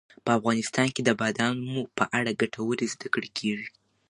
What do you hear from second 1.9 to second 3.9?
په اړه ګټورې زده کړې کېږي.